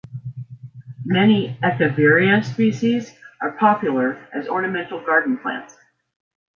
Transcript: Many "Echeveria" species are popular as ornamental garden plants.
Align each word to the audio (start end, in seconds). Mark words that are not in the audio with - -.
Many 1.05 1.59
"Echeveria" 1.61 2.43
species 2.43 3.13
are 3.39 3.51
popular 3.51 4.17
as 4.33 4.47
ornamental 4.47 4.99
garden 5.05 5.37
plants. 5.37 5.75